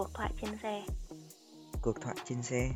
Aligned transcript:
Cuộc 0.00 0.14
thoại 0.14 0.30
trên 0.40 0.56
xe 0.56 0.82
Cuộc 1.82 2.00
thoại 2.00 2.16
trên 2.24 2.42
xe 2.42 2.70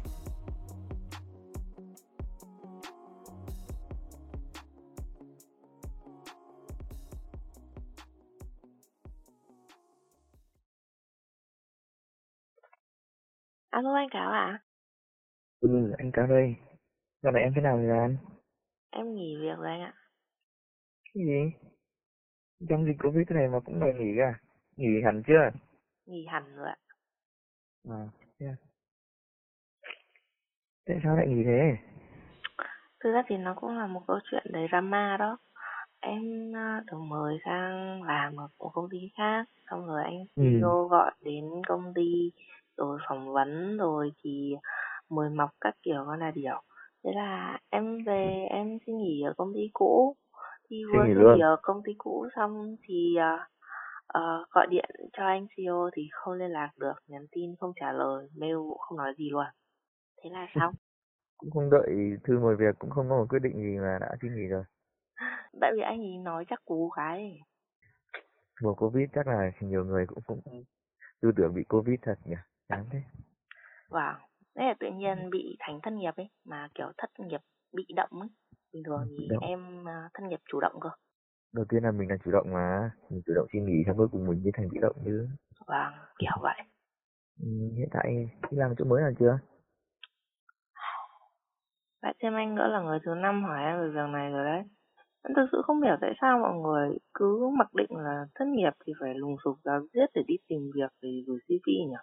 Alo 13.70 13.94
anh 13.94 14.08
Cáo 14.10 14.30
à? 14.30 14.62
Ừ, 15.60 15.68
anh 15.98 16.10
Cáo 16.12 16.26
đây. 16.26 16.54
Dạo 17.22 17.32
này 17.32 17.42
em 17.42 17.52
thế 17.56 17.60
nào 17.62 17.76
rồi 17.76 17.98
anh? 17.98 18.16
Em 18.90 19.14
nghỉ 19.14 19.36
việc 19.40 19.56
rồi 19.58 19.68
anh 19.68 19.80
ạ. 19.80 19.94
Cái 21.14 21.24
gì? 21.26 21.68
Trong 22.68 22.86
dịch 22.86 22.96
Covid 23.02 23.28
thế 23.28 23.34
này 23.36 23.48
mà 23.48 23.60
cũng 23.64 23.80
đòi 23.80 23.94
nghỉ 23.94 24.18
à? 24.20 24.40
Nghỉ 24.76 25.02
hẳn 25.04 25.22
chưa? 25.26 25.50
Nghỉ 26.06 26.26
hẳn 26.26 26.56
rồi 26.56 26.68
ạ. 26.68 26.76
À, 27.90 28.08
thế 28.40 28.46
à? 28.46 28.56
Tại 30.86 31.00
sao 31.04 31.16
lại 31.16 31.26
nghỉ 31.28 31.44
thế? 31.44 31.76
Thực 33.00 33.12
ra 33.12 33.22
thì 33.28 33.36
nó 33.36 33.54
cũng 33.60 33.78
là 33.78 33.86
một 33.86 34.02
câu 34.06 34.18
chuyện 34.30 34.46
đầy 34.52 34.66
drama 34.68 35.16
đó. 35.16 35.38
Em 36.00 36.52
ờ, 36.54 36.80
được 36.86 36.98
mời 36.98 37.38
sang 37.44 38.02
làm 38.02 38.36
ở 38.36 38.48
một 38.58 38.70
công 38.74 38.88
ty 38.90 38.98
khác. 39.16 39.44
Xong 39.70 39.86
rồi 39.86 40.02
anh 40.04 40.24
Ừ. 40.36 40.42
CEO 40.50 40.88
gọi 40.88 41.12
đến 41.20 41.44
công 41.68 41.94
ty 41.94 42.32
rồi 42.76 42.98
phỏng 43.08 43.32
vấn 43.32 43.76
rồi 43.78 44.12
thì 44.22 44.54
mời 45.10 45.30
mọc 45.30 45.50
các 45.60 45.74
kiểu 45.82 46.04
con 46.06 46.20
là 46.20 46.30
điều. 46.30 46.60
Thế 47.04 47.10
là 47.14 47.58
em 47.70 48.04
về 48.04 48.46
em 48.50 48.78
xin 48.86 48.98
nghỉ 48.98 49.22
ở 49.22 49.34
công 49.36 49.54
ty 49.54 49.70
cũ. 49.72 50.16
Thì 50.70 50.84
Xin 50.92 50.92
vừa 50.92 51.04
nghỉ 51.06 51.14
xin 51.14 51.18
luôn. 51.20 51.34
nghỉ 51.34 51.40
ở 51.40 51.56
công 51.62 51.82
ty 51.84 51.92
cũ 51.98 52.28
xong 52.36 52.76
thì 52.82 53.16
ờ, 54.14 54.44
gọi 54.50 54.66
điện 54.70 54.84
cho 55.12 55.24
anh 55.26 55.46
CEO 55.56 55.90
thì 55.96 56.08
không 56.12 56.34
liên 56.34 56.50
lạc 56.50 56.70
được, 56.76 56.94
nhắn 57.06 57.26
tin 57.32 57.54
không 57.60 57.72
trả 57.80 57.92
lời, 57.92 58.28
mail 58.36 58.56
cũng 58.56 58.78
không 58.78 58.98
nói 58.98 59.14
gì 59.18 59.30
luôn. 59.30 59.44
Thế 60.22 60.30
là 60.30 60.46
xong. 60.54 60.74
Cũng 61.36 61.50
không 61.50 61.70
đợi 61.70 62.16
thư 62.24 62.38
mời 62.38 62.56
việc, 62.56 62.78
cũng 62.78 62.90
không 62.90 63.08
có 63.08 63.16
một 63.16 63.26
quyết 63.28 63.38
định 63.38 63.56
gì 63.56 63.78
mà 63.78 63.98
đã 64.00 64.16
xin 64.22 64.34
nghỉ 64.36 64.46
rồi. 64.46 64.64
Tại 65.60 65.72
vì 65.74 65.80
anh 65.82 66.00
ấy 66.00 66.18
nói 66.18 66.44
chắc 66.48 66.64
cú 66.64 66.90
cái 66.96 67.18
ấy. 67.18 67.40
Mùa 68.62 68.74
Covid 68.74 69.08
chắc 69.14 69.26
là 69.26 69.50
nhiều 69.60 69.84
người 69.84 70.06
cũng 70.06 70.22
cũng 70.26 70.40
tư 71.20 71.32
tưởng 71.36 71.54
bị 71.54 71.64
Covid 71.68 71.98
thật 72.02 72.18
nhỉ? 72.24 72.36
Chán 72.68 72.84
thế. 72.90 72.98
Vâng, 73.88 74.14
đấy 74.54 74.66
là 74.66 74.74
tự 74.80 74.86
nhiên 74.96 75.30
bị 75.30 75.56
thành 75.58 75.80
thất 75.82 75.92
nghiệp 75.92 76.16
ấy, 76.16 76.28
mà 76.44 76.68
kiểu 76.74 76.92
thất 76.98 77.10
nghiệp 77.18 77.40
bị 77.72 77.86
động 77.96 78.10
ấy. 78.20 78.28
Bình 78.72 78.82
thường 78.86 79.06
thì 79.18 79.28
động. 79.30 79.42
em 79.42 79.84
ờ, 79.84 80.08
thất 80.14 80.22
nghiệp 80.28 80.40
chủ 80.48 80.60
động 80.60 80.74
cơ. 80.80 80.90
Đầu 81.54 81.64
tiên 81.68 81.82
là 81.82 81.90
mình 81.90 82.10
là 82.10 82.16
chủ 82.24 82.30
động 82.30 82.52
mà. 82.52 82.90
Mình 83.10 83.22
chủ 83.26 83.32
động 83.34 83.46
xin 83.52 83.64
nghỉ, 83.64 83.82
xong 83.86 83.96
cuối 83.96 84.08
cùng 84.12 84.26
mình 84.26 84.42
mới 84.42 84.52
thành 84.54 84.68
bị 84.68 84.78
động 84.82 84.96
chứ. 85.04 85.28
Vâng, 85.66 85.92
kiểu 86.18 86.32
vậy. 86.40 86.56
Ừ, 87.40 87.48
hiện 87.76 87.88
tại 87.90 88.28
đi 88.50 88.56
làm 88.56 88.74
chỗ 88.78 88.84
mới 88.84 89.02
nào 89.02 89.12
chưa? 89.18 89.38
Lại 92.02 92.14
thêm 92.22 92.34
anh 92.34 92.54
nữa 92.54 92.66
là 92.66 92.80
người 92.80 92.98
thứ 93.04 93.14
năm 93.14 93.44
hỏi 93.44 93.64
em 93.64 93.80
về 93.80 93.88
việc 93.88 94.08
này 94.12 94.30
rồi 94.30 94.44
đấy. 94.44 94.62
Em 95.22 95.34
thực 95.36 95.46
sự 95.52 95.62
không 95.64 95.82
hiểu 95.82 95.96
tại 96.00 96.10
sao 96.20 96.38
mọi 96.38 96.54
người 96.54 96.98
cứ 97.14 97.50
mặc 97.58 97.74
định 97.74 97.90
là 97.90 98.26
thất 98.34 98.44
nghiệp 98.48 98.72
thì 98.86 98.92
phải 99.00 99.14
lùng 99.14 99.36
sục 99.44 99.56
giáo 99.64 99.80
giết 99.94 100.06
để 100.14 100.22
đi 100.26 100.34
tìm 100.48 100.70
việc 100.74 100.92
để 101.02 101.08
gửi 101.26 101.38
CV 101.48 101.66
nhỉ? 101.66 102.02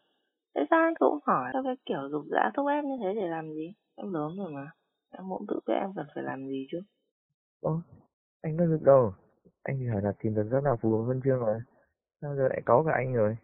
Tại 0.53 0.63
sao 0.69 0.79
anh 0.79 0.93
cũng 0.99 1.19
hỏi 1.25 1.49
theo 1.53 1.63
cái 1.63 1.75
kiểu 1.85 2.09
dục 2.11 2.25
dã 2.31 2.51
thúc 2.53 2.67
ép 2.67 2.83
như 2.83 2.97
thế 3.03 3.13
để 3.21 3.27
làm 3.27 3.53
gì? 3.53 3.73
Em 3.95 4.13
lớn 4.13 4.37
rồi 4.37 4.51
mà. 4.51 4.71
Em 5.17 5.23
cũng 5.29 5.45
tự 5.47 5.59
biết 5.67 5.73
em 5.73 5.89
cần 5.95 6.05
phải 6.15 6.23
làm 6.23 6.47
gì 6.47 6.67
chứ. 6.71 6.79
Ồ, 7.61 7.81
anh 8.41 8.57
có 8.57 8.65
được 8.65 8.81
đâu. 8.81 9.13
Anh 9.63 9.77
chỉ 9.79 9.87
hỏi 9.87 10.01
là 10.01 10.11
tìm 10.19 10.35
được 10.35 10.47
job 10.51 10.63
nào 10.63 10.77
phù 10.81 10.97
hợp 10.97 11.03
huân 11.03 11.21
chương 11.23 11.39
rồi. 11.39 11.59
Sao 12.21 12.35
giờ 12.35 12.47
lại 12.47 12.61
có 12.65 12.83
cả 12.87 12.93
anh 12.95 13.13
rồi? 13.13 13.37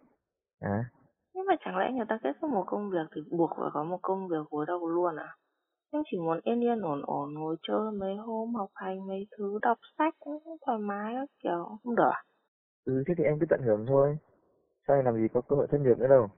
À, 0.60 0.86
Nhưng 1.34 1.46
mà 1.46 1.56
chẳng 1.66 1.78
lẽ 1.78 1.92
người 1.92 2.06
ta 2.10 2.20
kết 2.24 2.34
thúc 2.42 2.50
một 2.52 2.64
công 2.68 2.90
việc 2.90 3.08
thì 3.16 3.22
buộc 3.32 3.50
phải 3.58 3.70
có 3.74 3.84
một 3.84 4.00
công 4.02 4.28
việc 4.28 4.38
cuối 4.50 4.66
đầu 4.66 4.90
luôn 4.90 5.16
à? 5.16 5.36
Em 5.92 6.04
chỉ 6.12 6.18
muốn 6.18 6.40
yên 6.44 6.64
yên 6.64 6.82
ổn 6.82 7.02
ổn 7.06 7.34
ngồi 7.34 7.56
chơi 7.62 7.92
mấy 8.00 8.16
hôm 8.16 8.56
học 8.56 8.70
hành 8.76 9.08
mấy 9.08 9.28
thứ 9.38 9.60
đọc 9.62 9.78
sách 9.98 10.16
cũng 10.20 10.44
thoải 10.66 10.78
mái 10.78 11.14
các 11.16 11.30
kiểu 11.44 11.80
không 11.84 11.96
được 11.96 12.10
à? 12.14 12.24
ừ 12.86 13.04
thế 13.08 13.14
thì 13.18 13.24
em 13.24 13.40
cứ 13.40 13.46
tận 13.50 13.62
hưởng 13.64 13.86
thôi. 13.88 14.18
Sau 14.88 14.96
này 14.96 15.04
làm 15.04 15.16
gì 15.16 15.28
có 15.34 15.42
cơ 15.42 15.56
hội 15.56 15.68
thất 15.72 15.78
nghiệp 15.82 15.98
nữa 15.98 16.08
đâu. 16.08 16.30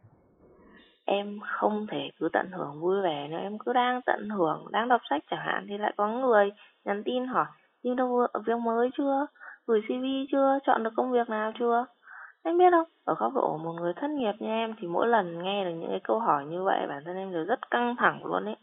Em 1.05 1.39
không 1.59 1.87
thể 1.91 2.09
cứ 2.19 2.29
tận 2.33 2.51
hưởng 2.51 2.81
vui 2.81 3.01
vẻ 3.01 3.27
nữa, 3.27 3.37
em 3.37 3.57
cứ 3.57 3.73
đang 3.73 4.01
tận 4.05 4.29
hưởng, 4.29 4.67
đang 4.71 4.89
đọc 4.89 5.01
sách 5.09 5.23
chẳng 5.31 5.39
hạn 5.45 5.65
thì 5.69 5.77
lại 5.77 5.93
có 5.97 6.07
người 6.07 6.51
nhắn 6.85 7.03
tin 7.05 7.27
hỏi 7.27 7.45
tìm 7.83 7.95
vừa- 7.95 8.27
việc 8.45 8.57
mới 8.65 8.89
chưa, 8.97 9.25
gửi 9.69 9.81
CV 9.87 10.05
chưa, 10.31 10.59
chọn 10.63 10.83
được 10.83 10.93
công 10.95 11.11
việc 11.11 11.29
nào 11.29 11.51
chưa. 11.59 11.85
Anh 12.43 12.57
biết 12.57 12.71
không, 12.71 12.87
ở 13.03 13.15
góc 13.19 13.33
độ 13.35 13.57
một 13.57 13.73
người 13.73 13.93
thất 13.95 14.09
nghiệp 14.09 14.33
như 14.39 14.47
em 14.47 14.73
thì 14.79 14.87
mỗi 14.87 15.07
lần 15.07 15.43
nghe 15.43 15.65
được 15.65 15.75
những 15.79 15.89
cái 15.89 16.01
câu 16.03 16.19
hỏi 16.19 16.45
như 16.45 16.63
vậy 16.63 16.79
bản 16.89 17.03
thân 17.05 17.15
em 17.15 17.31
đều 17.31 17.45
rất 17.45 17.59
căng 17.71 17.95
thẳng 17.99 18.25
luôn 18.25 18.45
ấy. 18.45 18.55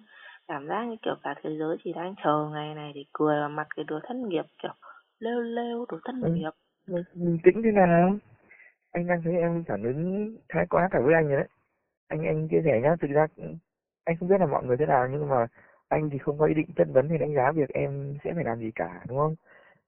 Cảm 0.48 0.68
giác 0.68 0.84
như 0.84 0.96
kiểu 1.02 1.14
cả 1.22 1.34
thế 1.42 1.50
giới 1.58 1.76
chỉ 1.84 1.92
đang 1.92 2.14
chờ 2.24 2.48
ngày 2.52 2.74
này 2.74 2.92
để 2.94 3.04
cười 3.12 3.36
vào 3.40 3.48
mặt 3.48 3.66
cái 3.76 3.84
đứa 3.88 3.98
thất 4.02 4.16
nghiệp 4.16 4.44
kiểu 4.62 4.72
lêu 5.18 5.40
lêu 5.40 5.86
đứa 5.92 5.98
thất 6.04 6.12
Ừ. 6.22 6.28
nghiệp. 6.34 6.50
Bình 7.14 7.38
tĩnh 7.44 7.62
thế 7.64 7.70
nào? 7.70 8.16
Anh 8.92 9.06
đang 9.06 9.22
thấy 9.24 9.34
em 9.36 9.64
phản 9.68 9.82
ứng 9.82 10.36
thái 10.48 10.66
quá 10.70 10.88
cả 10.90 10.98
với 11.04 11.14
anh 11.14 11.28
rồi 11.28 11.36
đấy. 11.36 11.48
Anh 12.08 12.24
anh 12.26 12.48
chia 12.48 12.62
sẻ 12.64 12.80
nhá, 12.82 12.96
thực 13.00 13.10
ra 13.10 13.26
anh 14.04 14.16
không 14.20 14.28
biết 14.28 14.40
là 14.40 14.46
mọi 14.46 14.64
người 14.64 14.76
thế 14.76 14.86
nào 14.86 15.08
nhưng 15.12 15.28
mà 15.28 15.46
anh 15.88 16.10
thì 16.10 16.18
không 16.18 16.38
có 16.38 16.46
ý 16.46 16.54
định 16.54 16.66
chất 16.76 16.88
vấn 16.94 17.08
hay 17.08 17.18
đánh 17.18 17.34
giá 17.34 17.52
việc 17.52 17.68
em 17.74 18.14
sẽ 18.24 18.32
phải 18.34 18.44
làm 18.44 18.58
gì 18.58 18.70
cả 18.74 19.00
đúng 19.08 19.18
không? 19.18 19.34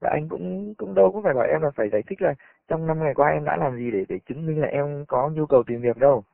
Và 0.01 0.11
anh 0.13 0.29
cũng 0.29 0.75
cũng 0.75 0.95
đâu 0.95 1.13
cũng 1.13 1.23
phải 1.23 1.35
bảo 1.35 1.45
em 1.45 1.63
là 1.63 1.71
phải 1.71 1.89
giải 1.93 2.03
thích 2.07 2.23
là 2.23 2.35
trong 2.69 2.87
năm 2.87 2.99
ngày 3.01 3.15
qua 3.15 3.31
em 3.31 3.45
đã 3.45 3.57
làm 3.57 3.77
gì 3.77 3.91
để 3.91 4.05
để 4.09 4.19
chứng 4.29 4.47
minh 4.47 4.61
là 4.61 4.69
em 4.69 5.05
có 5.09 5.31
nhu 5.35 5.47
cầu 5.47 5.63
tìm 5.67 5.81
việc 5.83 5.97
đâu. 5.97 6.25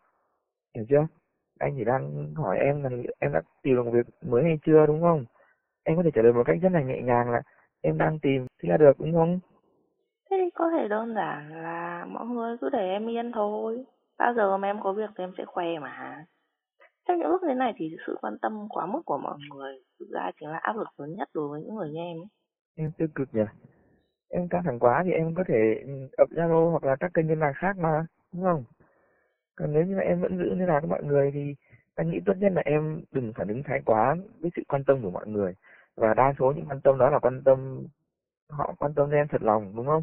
Hiểu 0.74 0.84
chưa? 0.88 1.06
Anh 1.58 1.74
chỉ 1.78 1.84
đang 1.84 2.34
hỏi 2.34 2.58
em 2.58 2.82
là 2.82 2.90
em 3.18 3.32
đã 3.32 3.40
tìm 3.62 3.76
được 3.76 3.90
việc 3.92 4.06
mới 4.22 4.42
hay 4.42 4.58
chưa, 4.66 4.86
đúng 4.86 5.02
không? 5.02 5.24
Em 5.84 5.96
có 5.96 6.02
thể 6.02 6.10
trả 6.14 6.22
lời 6.22 6.32
một 6.32 6.42
cách 6.46 6.58
rất 6.62 6.72
là 6.72 6.82
nhẹ 6.82 7.00
nhàng 7.02 7.30
là 7.30 7.42
em 7.80 7.98
đang 7.98 8.18
tìm 8.18 8.46
thì 8.62 8.68
là 8.68 8.76
được, 8.76 9.00
đúng 9.00 9.12
không? 9.12 9.40
Thế 10.30 10.36
thì 10.40 10.50
có 10.54 10.70
thể 10.70 10.88
đơn 10.88 11.14
giản 11.14 11.62
là 11.62 12.04
mọi 12.08 12.26
người 12.26 12.56
cứ 12.60 12.68
để 12.72 12.88
em 12.88 13.10
yên 13.10 13.32
thôi. 13.32 13.84
Bao 14.18 14.34
giờ 14.34 14.56
mà 14.56 14.68
em 14.68 14.80
có 14.82 14.92
việc 14.92 15.10
thì 15.18 15.24
em 15.24 15.32
sẽ 15.38 15.44
khoe 15.44 15.78
mà. 15.80 16.24
Trong 17.08 17.18
những 17.18 17.28
lúc 17.28 17.40
thế 17.48 17.54
này 17.54 17.72
thì 17.76 17.96
sự 18.06 18.16
quan 18.20 18.38
tâm 18.42 18.68
quá 18.68 18.86
mức 18.86 19.02
của 19.06 19.18
mọi 19.18 19.38
người 19.50 19.74
thực 19.98 20.08
ra 20.10 20.30
chính 20.40 20.48
là 20.48 20.58
áp 20.58 20.76
lực 20.76 20.88
lớn 20.96 21.14
nhất 21.16 21.28
đối 21.34 21.48
với 21.48 21.62
những 21.62 21.74
người 21.74 21.90
như 21.90 22.00
em 22.00 22.16
ấy. 22.16 22.26
Em 22.76 22.92
tiêu 22.98 23.08
cực 23.14 23.34
nhỉ? 23.34 23.42
Em 24.28 24.48
căng 24.48 24.64
thẳng 24.64 24.78
quá 24.78 25.02
thì 25.04 25.10
em 25.12 25.34
có 25.34 25.44
thể 25.48 25.82
ừ, 25.86 26.08
ập 26.16 26.28
Zalo 26.30 26.70
hoặc 26.70 26.84
là 26.84 26.96
các 26.96 27.14
kênh 27.14 27.28
liên 27.28 27.38
lạc 27.38 27.52
khác 27.56 27.76
mà, 27.78 28.06
đúng 28.32 28.44
không? 28.44 28.64
Còn 29.56 29.72
nếu 29.72 29.84
như 29.84 29.96
mà 29.96 30.02
em 30.02 30.20
vẫn 30.20 30.38
giữ 30.38 30.54
liên 30.54 30.68
lạc 30.68 30.80
với 30.80 30.90
mọi 30.90 31.04
người 31.04 31.30
thì 31.34 31.54
anh 31.94 32.10
nghĩ 32.10 32.20
tốt 32.26 32.34
nhất 32.38 32.52
là 32.52 32.62
em 32.64 33.02
đừng 33.12 33.32
phản 33.32 33.48
ứng 33.48 33.62
thái 33.62 33.82
quá 33.84 34.16
với 34.40 34.50
sự 34.56 34.62
quan 34.68 34.84
tâm 34.84 35.02
của 35.02 35.10
mọi 35.10 35.26
người. 35.26 35.54
Và 35.96 36.14
đa 36.14 36.34
số 36.38 36.52
những 36.52 36.66
quan 36.68 36.80
tâm 36.80 36.98
đó 36.98 37.10
là 37.10 37.18
quan 37.18 37.42
tâm 37.44 37.86
họ 38.50 38.74
quan 38.78 38.94
tâm 38.94 39.10
đến 39.10 39.20
em 39.20 39.28
thật 39.28 39.42
lòng 39.42 39.72
đúng 39.76 39.86
không? 39.86 40.02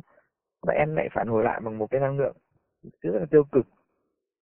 Và 0.61 0.73
em 0.73 0.95
lại 0.95 1.09
phản 1.13 1.27
hồi 1.27 1.43
lại 1.43 1.61
bằng 1.61 1.77
một 1.77 1.87
cái 1.91 2.01
năng 2.01 2.17
lượng 2.19 2.35
rất 3.01 3.11
là 3.19 3.25
tiêu 3.31 3.43
cực. 3.51 3.65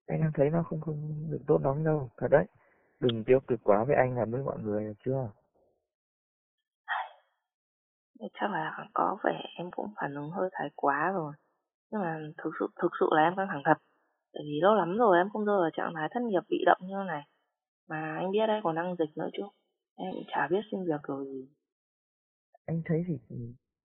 Anh 0.08 0.22
đang 0.22 0.32
thấy 0.34 0.50
nó 0.50 0.64
không 0.64 0.82
không 0.82 1.28
được 1.32 1.42
tốt 1.48 1.62
lắm 1.64 1.84
đâu, 1.84 2.10
thật 2.18 2.28
đấy. 2.32 2.46
Đừng 3.00 3.24
tiêu 3.24 3.40
cực 3.48 3.60
quá 3.64 3.84
với 3.84 3.96
anh 3.96 4.16
và 4.16 4.26
với 4.26 4.44
mọi 4.44 4.60
người 4.60 4.84
được 4.84 4.94
chưa? 5.06 5.30
Chắc 8.34 8.52
là 8.52 8.88
có 8.94 9.18
vẻ 9.24 9.46
em 9.58 9.72
cũng 9.72 9.94
phản 10.02 10.16
ứng 10.16 10.32
hơi 10.32 10.50
thái 10.54 10.70
quá 10.76 11.12
rồi. 11.12 11.34
Nhưng 11.92 12.02
mà 12.02 12.20
thực 12.38 12.52
sự 12.60 12.68
thực 12.82 12.92
sự 13.00 13.06
là 13.12 13.22
em 13.24 13.36
căng 13.36 13.48
thẳng 13.48 13.62
thật. 13.66 13.78
Tại 14.34 14.44
vì 14.46 14.60
lâu 14.62 14.76
lắm 14.76 14.98
rồi 14.98 15.18
em 15.18 15.30
không 15.34 15.46
rơi 15.46 15.58
vào 15.62 15.70
trạng 15.74 15.94
thái 15.96 16.10
thất 16.12 16.24
nghiệp 16.24 16.44
bị 16.50 16.58
động 16.66 16.78
như 16.82 16.96
này. 17.08 17.24
Mà 17.90 18.16
anh 18.16 18.32
biết 18.32 18.48
đấy 18.48 18.62
còn 18.64 18.76
đang 18.76 18.96
dịch 18.96 19.18
nữa 19.18 19.30
chứ. 19.34 19.44
Em 19.98 20.12
cũng 20.14 20.24
chả 20.28 20.48
biết 20.48 20.62
xin 20.72 20.86
việc 20.86 21.02
kiểu 21.08 21.26
gì. 21.26 21.50
Anh 22.66 22.82
thấy 22.86 23.04
thì 23.08 23.20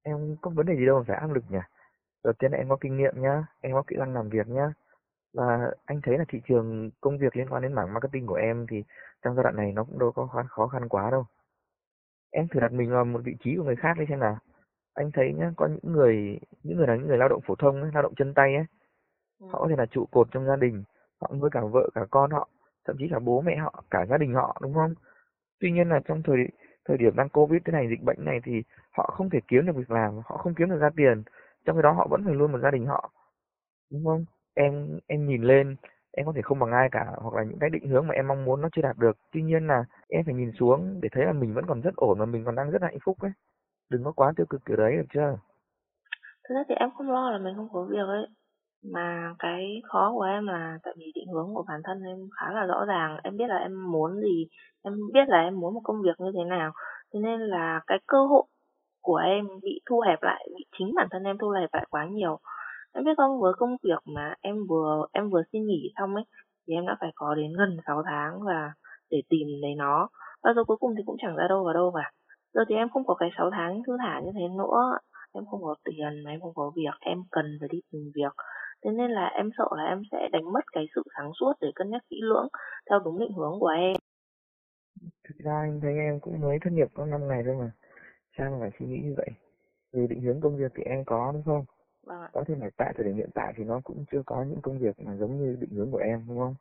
em 0.03 0.17
không 0.17 0.37
có 0.41 0.51
vấn 0.51 0.67
đề 0.67 0.77
gì 0.77 0.87
đâu 0.87 0.99
mà 0.99 1.05
phải 1.09 1.17
áp 1.17 1.31
lực 1.31 1.45
nhỉ? 1.49 1.59
Đầu 2.25 2.33
tiên 2.39 2.53
là 2.53 2.59
em 2.59 2.69
có 2.69 2.77
kinh 2.81 2.97
nghiệm 2.97 3.15
nhá, 3.17 3.45
em 3.61 3.73
có 3.73 3.83
kỹ 3.87 3.97
năng 3.99 4.15
làm 4.15 4.29
việc 4.29 4.49
nhá. 4.49 4.73
Và 5.35 5.71
anh 5.85 6.01
thấy 6.03 6.19
là 6.19 6.25
thị 6.29 6.41
trường 6.49 6.91
công 7.01 7.19
việc 7.19 7.37
liên 7.37 7.49
quan 7.51 7.63
đến 7.63 7.73
mảng 7.73 7.95
marketing 7.95 8.27
của 8.27 8.35
em 8.35 8.67
thì 8.71 8.85
trong 9.23 9.35
giai 9.35 9.43
đoạn 9.43 9.57
này 9.57 9.73
nó 9.73 9.85
cũng 9.85 9.99
đâu 9.99 10.13
có 10.13 10.45
khó 10.49 10.67
khăn 10.67 10.89
quá 10.89 11.11
đâu. 11.11 11.27
Em 12.39 12.49
thử 12.49 12.61
đặt 12.61 12.73
mình 12.73 12.91
vào 12.91 13.05
một 13.05 13.21
vị 13.25 13.37
trí 13.45 13.57
của 13.57 13.65
người 13.65 13.77
khác 13.77 13.95
đi 13.99 14.05
xem 14.09 14.21
nào. 14.21 14.39
Anh 14.95 15.11
thấy 15.15 15.33
nhá, 15.35 15.53
có 15.57 15.69
những 15.69 15.93
người, 15.93 16.41
những 16.63 16.77
người 16.79 16.87
là 16.87 16.97
những 16.97 17.09
người 17.09 17.19
lao 17.19 17.29
động 17.29 17.41
phổ 17.47 17.55
thông 17.57 17.83
ấy, 17.83 17.91
lao 17.95 18.03
động 18.03 18.15
chân 18.17 18.35
tay 18.35 18.55
ấy, 18.57 18.65
Ừ. 19.41 19.47
họ 19.53 19.61
có 19.61 19.69
thể 19.71 19.77
là 19.79 19.87
trụ 19.87 20.07
cột 20.13 20.29
trong 20.33 20.47
gia 20.47 20.57
đình, 20.57 20.85
họ 21.21 21.33
nuôi 21.41 21.51
cả 21.53 21.61
vợ 21.73 21.91
cả 21.95 22.07
con 22.11 22.31
họ, 22.31 22.49
thậm 22.87 22.97
chí 22.99 23.09
cả 23.11 23.19
bố 23.19 23.41
mẹ 23.41 23.57
họ, 23.57 23.85
cả 23.91 24.07
gia 24.11 24.19
đình 24.19 24.35
họ 24.35 24.59
đúng 24.63 24.75
không? 24.75 24.95
Tuy 25.61 25.73
nhiên 25.73 25.89
là 25.91 26.01
trong 26.07 26.23
thời 26.25 26.37
thời 26.89 26.99
điểm 26.99 27.17
đang 27.17 27.31
Covid 27.31 27.63
thế 27.67 27.73
này, 27.73 27.89
dịch 27.91 28.03
bệnh 28.03 28.25
này 28.25 28.41
thì 28.45 28.63
họ 28.99 29.15
không 29.17 29.31
thể 29.31 29.41
kiếm 29.49 29.67
được 29.67 29.77
việc 29.77 29.91
làm, 29.91 30.15
họ 30.27 30.37
không 30.39 30.55
kiếm 30.55 30.71
được 30.71 30.79
ra 30.81 30.91
tiền, 30.97 31.23
trong 31.67 31.77
khi 31.77 31.83
đó 31.83 31.93
họ 31.93 32.09
vẫn 32.11 32.23
phải 32.27 32.35
nuôi 32.35 32.49
một 32.49 32.59
gia 32.63 32.71
đình 32.71 32.87
họ, 32.87 33.11
đúng 33.93 34.05
không? 34.05 34.25
Em 34.55 35.01
em 35.07 35.27
nhìn 35.29 35.43
lên, 35.43 35.77
em 36.17 36.27
có 36.27 36.33
thể 36.37 36.43
không 36.43 36.59
bằng 36.59 36.73
ai 36.73 36.89
cả, 36.93 37.07
hoặc 37.17 37.35
là 37.35 37.43
những 37.43 37.59
cái 37.59 37.71
định 37.71 37.89
hướng 37.89 38.07
mà 38.07 38.15
em 38.15 38.29
mong 38.29 38.45
muốn 38.45 38.61
nó 38.61 38.69
chưa 38.73 38.83
đạt 38.83 38.97
được. 38.99 39.17
Tuy 39.33 39.43
nhiên 39.43 39.67
là 39.67 39.85
em 40.09 40.25
phải 40.25 40.35
nhìn 40.35 40.53
xuống 40.59 41.01
để 41.03 41.09
thấy 41.13 41.25
là 41.25 41.33
mình 41.33 41.55
vẫn 41.55 41.65
còn 41.69 41.81
rất 41.81 41.97
ổn 41.97 42.19
và 42.19 42.27
mình 42.27 42.45
còn 42.45 42.55
đang 42.55 42.71
rất 42.71 42.83
hạnh 42.83 42.99
phúc 43.05 43.17
ấy. 43.21 43.31
Đừng 43.91 44.05
có 44.05 44.13
quá 44.13 44.33
tiêu 44.37 44.47
cực 44.51 44.65
kiểu 44.65 44.77
đấy 44.77 44.97
được 44.97 45.07
chưa? 45.15 45.39
Thực 46.49 46.55
ra 46.55 46.63
thì 46.69 46.75
em 46.75 46.91
không 46.97 47.11
lo 47.11 47.31
là 47.31 47.39
mình 47.39 47.55
không 47.57 47.69
có 47.73 47.87
việc 47.91 48.07
ấy. 48.07 48.27
Mà 48.93 49.35
cái 49.39 49.83
khó 49.89 50.13
của 50.15 50.23
em 50.23 50.47
là 50.47 50.79
tại 50.83 50.95
vì 50.99 51.13
định 51.15 51.29
hướng 51.35 51.55
của 51.55 51.65
bản 51.69 51.81
thân 51.85 52.03
em 52.03 52.19
khá 52.41 52.53
là 52.53 52.67
rõ 52.67 52.85
ràng, 52.85 53.19
em 53.23 53.37
biết 53.37 53.47
là 53.49 53.57
em 53.57 53.93
muốn 53.93 54.21
gì, 54.21 54.47
em 54.83 54.95
biết 55.13 55.29
là 55.29 55.41
em 55.43 55.61
muốn 55.61 55.75
một 55.75 55.81
công 55.85 56.03
việc 56.03 56.21
như 56.21 56.31
thế 56.35 56.45
nào. 56.45 56.73
Thế 57.15 57.21
nên 57.21 57.41
là 57.41 57.81
cái 57.87 57.99
cơ 58.07 58.27
hội 58.27 58.45
của 59.03 59.17
em 59.17 59.45
bị 59.63 59.81
thu 59.91 60.01
hẹp 60.01 60.23
lại, 60.23 60.49
bị 60.57 60.65
chính 60.79 60.95
bản 60.97 61.09
thân 61.11 61.25
em 61.25 61.39
thu 61.39 61.51
hẹp 61.51 61.71
lại 61.73 61.87
quá 61.91 62.07
nhiều. 62.11 62.39
Em 62.95 63.05
biết 63.05 63.17
không, 63.17 63.41
với 63.41 63.53
công 63.57 63.77
việc 63.83 64.03
mà 64.05 64.35
em 64.41 64.67
vừa 64.69 65.07
em 65.13 65.31
vừa 65.31 65.43
xin 65.53 65.67
nghỉ 65.67 65.93
xong 65.99 66.15
ấy 66.15 66.25
thì 66.67 66.75
em 66.75 66.87
đã 66.87 66.97
phải 67.01 67.13
có 67.15 67.35
đến 67.35 67.53
gần 67.59 67.77
6 67.87 68.03
tháng 68.07 68.43
và 68.43 68.73
để 69.11 69.23
tìm 69.29 69.49
lấy 69.63 69.75
nó. 69.75 70.09
Và 70.43 70.53
rồi 70.53 70.65
cuối 70.65 70.77
cùng 70.81 70.95
thì 70.97 71.03
cũng 71.07 71.17
chẳng 71.23 71.37
ra 71.37 71.45
đâu 71.49 71.65
vào 71.65 71.75
đâu 71.75 71.93
cả. 71.95 72.11
Giờ 72.55 72.61
thì 72.69 72.75
em 72.75 72.89
không 72.89 73.07
có 73.07 73.15
cái 73.15 73.31
6 73.39 73.51
tháng 73.51 73.83
thư 73.87 73.97
thả 74.01 74.21
như 74.21 74.31
thế 74.35 74.49
nữa. 74.59 74.99
Em 75.33 75.45
không 75.51 75.63
có 75.63 75.75
tiền 75.85 76.25
mà 76.25 76.31
em 76.31 76.41
không 76.41 76.55
có 76.55 76.73
việc, 76.77 76.95
em 77.01 77.19
cần 77.31 77.57
phải 77.61 77.69
đi 77.73 77.81
tìm 77.93 78.13
việc. 78.15 78.33
Thế 78.85 78.91
nên 78.91 79.11
là 79.11 79.27
em 79.27 79.51
sợ 79.59 79.69
là 79.77 79.85
em 79.85 80.03
sẽ 80.13 80.29
đánh 80.33 80.53
mất 80.53 80.65
cái 80.73 80.87
sự 80.95 81.03
sáng 81.17 81.31
suốt 81.41 81.53
để 81.61 81.69
cân 81.75 81.91
nhắc 81.91 82.03
kỹ 82.11 82.17
lưỡng 82.23 82.49
theo 82.91 82.99
đúng 83.05 83.19
định 83.19 83.33
hướng 83.33 83.61
của 83.61 83.69
em. 83.69 83.97
Thực 85.29 85.37
ra 85.45 85.61
anh 85.61 85.81
thấy 85.83 85.95
em 85.99 86.21
cũng 86.21 86.41
mới 86.41 86.59
thất 86.63 86.73
nghiệp 86.73 86.89
có 86.95 87.07
5 87.07 87.29
ngày 87.29 87.43
thôi 87.47 87.55
mà. 87.61 87.71
Sao 88.39 88.51
mà 88.51 88.57
phải 88.61 88.71
suy 88.79 88.87
nghĩ 88.87 88.99
như 89.05 89.15
vậy? 89.17 89.29
Vì 89.93 90.07
định 90.07 90.21
hướng 90.21 90.41
công 90.41 90.57
việc 90.57 90.73
thì 90.75 90.83
em 90.83 91.05
có 91.07 91.31
đúng 91.33 91.43
không? 91.45 91.65
Vâng 92.07 92.21
ạ. 92.21 92.29
Có 92.33 92.45
thể 92.47 92.55
là 92.61 92.71
tại 92.77 92.93
thời 92.97 93.05
điểm 93.07 93.17
hiện 93.17 93.31
tại 93.35 93.53
thì 93.57 93.65
nó 93.65 93.81
cũng 93.85 94.05
chưa 94.13 94.23
có 94.27 94.43
những 94.43 94.61
công 94.63 94.79
việc 94.79 95.01
mà 95.01 95.17
giống 95.17 95.39
như 95.39 95.57
định 95.61 95.71
hướng 95.71 95.91
của 95.91 95.99
em 95.99 96.25
đúng 96.29 96.39
không? 96.39 96.55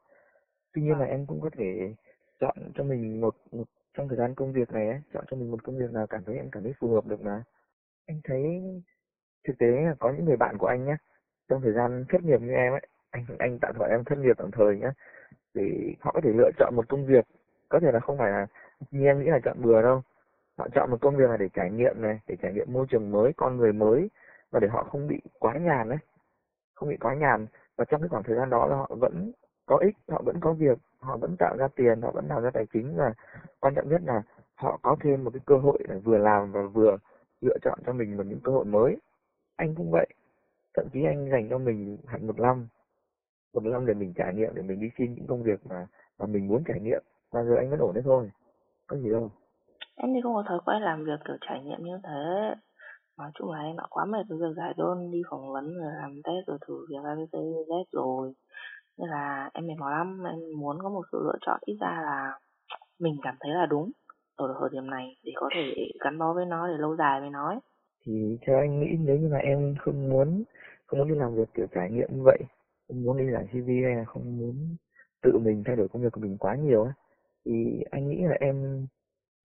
Tuy 0.73 0.81
nhiên 0.81 0.97
là 0.99 1.05
em 1.05 1.25
cũng 1.25 1.41
có 1.41 1.49
thể 1.57 1.93
chọn 2.39 2.57
cho 2.75 2.83
mình 2.83 3.21
một, 3.21 3.35
một 3.51 3.63
trong 3.97 4.07
thời 4.07 4.17
gian 4.17 4.35
công 4.35 4.53
việc 4.53 4.71
này 4.71 4.87
ấy, 4.87 5.01
chọn 5.13 5.25
cho 5.31 5.37
mình 5.37 5.51
một 5.51 5.63
công 5.63 5.77
việc 5.77 5.91
nào 5.91 6.07
cảm 6.07 6.23
thấy 6.25 6.35
em 6.37 6.49
cảm 6.51 6.63
thấy 6.63 6.73
phù 6.79 6.93
hợp 6.93 7.07
được 7.07 7.21
mà. 7.21 7.43
Anh 8.07 8.21
thấy 8.23 8.61
thực 9.47 9.57
tế 9.59 9.67
là 9.67 9.95
có 9.99 10.13
những 10.17 10.25
người 10.25 10.37
bạn 10.37 10.57
của 10.57 10.67
anh 10.67 10.85
nhé, 10.85 10.95
trong 11.49 11.61
thời 11.61 11.73
gian 11.73 12.05
thất 12.09 12.23
nghiệp 12.23 12.41
như 12.41 12.53
em 12.53 12.73
ấy, 12.73 12.87
anh 13.09 13.25
anh 13.39 13.59
tạm 13.61 13.75
gọi 13.79 13.89
em 13.89 14.03
thất 14.03 14.17
nghiệp 14.19 14.37
tạm 14.37 14.51
thời 14.51 14.77
nhé, 14.77 14.91
thì 15.55 15.95
họ 15.99 16.11
có 16.11 16.21
thể 16.23 16.29
lựa 16.33 16.51
chọn 16.57 16.75
một 16.75 16.89
công 16.89 17.05
việc, 17.05 17.25
có 17.69 17.79
thể 17.79 17.91
là 17.91 17.99
không 17.99 18.17
phải 18.17 18.31
là 18.31 18.47
như 18.91 19.05
em 19.05 19.19
nghĩ 19.19 19.29
là 19.29 19.39
chọn 19.43 19.61
bừa 19.61 19.81
đâu. 19.81 20.01
Họ 20.57 20.67
chọn 20.75 20.91
một 20.91 20.97
công 21.01 21.17
việc 21.17 21.29
là 21.29 21.37
để 21.37 21.49
trải 21.53 21.71
nghiệm 21.71 22.01
này, 22.01 22.19
để 22.27 22.35
trải 22.41 22.53
nghiệm 22.53 22.73
môi 22.73 22.85
trường 22.89 23.11
mới, 23.11 23.33
con 23.37 23.57
người 23.57 23.73
mới 23.73 24.09
và 24.53 24.59
để 24.59 24.67
họ 24.67 24.83
không 24.83 25.07
bị 25.07 25.21
quá 25.39 25.53
nhàn 25.57 25.89
đấy, 25.89 25.97
không 26.75 26.89
bị 26.89 26.97
quá 26.97 27.13
nhàn 27.13 27.47
và 27.77 27.85
trong 27.85 28.01
cái 28.01 28.09
khoảng 28.09 28.23
thời 28.23 28.35
gian 28.35 28.49
đó 28.49 28.67
là 28.67 28.75
họ 28.75 28.91
vẫn 28.99 29.31
có 29.65 29.77
ích, 29.77 29.95
họ 30.09 30.21
vẫn 30.25 30.39
có 30.39 30.53
việc, 30.53 30.77
họ 30.99 31.17
vẫn 31.17 31.35
tạo 31.39 31.57
ra 31.57 31.67
tiền, 31.75 32.01
họ 32.01 32.11
vẫn 32.11 32.27
tạo 32.29 32.41
ra 32.41 32.49
tài 32.53 32.65
chính 32.73 32.95
và 32.95 33.13
quan 33.59 33.75
trọng 33.75 33.89
nhất 33.89 34.01
là 34.05 34.21
họ 34.55 34.79
có 34.81 34.95
thêm 35.01 35.23
một 35.23 35.31
cái 35.33 35.41
cơ 35.45 35.57
hội 35.57 35.79
để 35.89 35.95
vừa 36.03 36.17
làm 36.17 36.51
và 36.51 36.61
vừa 36.73 36.97
lựa 37.41 37.57
chọn 37.61 37.79
cho 37.85 37.93
mình 37.93 38.17
một 38.17 38.23
những 38.25 38.39
cơ 38.43 38.51
hội 38.51 38.65
mới. 38.65 38.97
Anh 39.55 39.75
cũng 39.75 39.91
vậy, 39.91 40.07
thậm 40.73 40.87
chí 40.93 41.03
anh 41.03 41.29
dành 41.31 41.47
cho 41.49 41.57
mình 41.57 41.97
hẳn 42.05 42.27
một 42.27 42.39
năm, 42.39 42.67
một 43.53 43.63
năm 43.63 43.85
để 43.85 43.93
mình 43.93 44.13
trải 44.15 44.33
nghiệm, 44.33 44.55
để 44.55 44.61
mình 44.61 44.79
đi 44.79 44.89
xin 44.97 45.13
những 45.13 45.27
công 45.27 45.43
việc 45.43 45.65
mà 45.65 45.87
mà 46.19 46.25
mình 46.25 46.47
muốn 46.47 46.63
trải 46.67 46.79
nghiệm. 46.79 47.03
Và 47.31 47.43
giờ 47.43 47.55
anh 47.57 47.69
vẫn 47.69 47.79
ổn 47.79 47.93
đấy 47.93 48.03
thôi, 48.05 48.31
có 48.87 48.97
gì 48.97 49.09
đâu. 49.09 49.31
Em 49.95 50.13
thì 50.13 50.21
không 50.23 50.33
có 50.33 50.43
thói 50.49 50.59
quen 50.65 50.81
làm 50.81 51.05
việc 51.05 51.19
kiểu 51.25 51.37
trải 51.41 51.63
nghiệm 51.63 51.83
như 51.83 51.99
thế. 52.03 52.53
Nói 53.17 53.31
chung 53.33 53.51
là 53.51 53.59
em 53.59 53.77
đã 53.77 53.83
quá 53.89 54.05
mệt 54.05 54.23
với 54.29 54.37
việc 54.37 54.53
giải 54.57 54.73
đơn, 54.77 55.11
đi 55.11 55.21
phỏng 55.29 55.51
vấn 55.53 55.77
rồi 55.77 55.91
làm 56.01 56.21
test 56.23 56.47
rồi 56.47 56.57
thử 56.67 56.85
việc 56.89 57.03
ABC, 57.03 57.33
Z 57.67 57.83
rồi. 57.91 58.33
Nên 58.97 59.09
là 59.09 59.49
em 59.53 59.67
mệt 59.67 59.73
mỏi 59.79 59.91
lắm, 59.91 60.23
em 60.23 60.39
muốn 60.57 60.77
có 60.81 60.89
một 60.89 61.03
sự 61.11 61.19
lựa 61.23 61.37
chọn 61.45 61.59
ít 61.65 61.77
ra 61.81 62.01
là 62.01 62.39
mình 62.99 63.17
cảm 63.23 63.35
thấy 63.39 63.51
là 63.51 63.65
đúng 63.65 63.91
ở 64.35 64.55
thời 64.59 64.69
điểm 64.71 64.89
này 64.89 65.17
để 65.23 65.31
có 65.35 65.49
thể 65.55 65.91
gắn 65.99 66.17
bó 66.19 66.33
với 66.33 66.45
nó 66.45 66.67
để 66.67 66.73
lâu 66.77 66.95
dài 66.95 67.21
với 67.21 67.29
nó 67.29 67.47
ấy. 67.47 67.59
Thì 68.05 68.37
theo 68.41 68.57
anh 68.57 68.79
nghĩ 68.79 68.97
nếu 68.99 69.17
như 69.17 69.27
là 69.27 69.37
em 69.37 69.75
không 69.79 70.09
muốn 70.09 70.43
không 70.85 70.99
muốn 70.99 71.07
đi 71.07 71.15
làm 71.15 71.35
việc 71.35 71.53
kiểu 71.53 71.67
trải 71.71 71.91
nghiệm 71.91 72.07
như 72.11 72.21
vậy, 72.23 72.39
không 72.87 73.03
muốn 73.03 73.17
đi 73.17 73.23
làm 73.23 73.47
CV 73.47 73.67
hay 73.83 73.95
là 73.95 74.03
không 74.05 74.37
muốn 74.37 74.75
tự 75.21 75.39
mình 75.39 75.63
thay 75.65 75.75
đổi 75.75 75.87
công 75.87 76.01
việc 76.01 76.11
của 76.11 76.21
mình 76.21 76.37
quá 76.37 76.55
nhiều 76.55 76.83
ấy, 76.83 76.93
thì 77.45 77.83
anh 77.91 78.09
nghĩ 78.09 78.21
là 78.21 78.35
em 78.39 78.87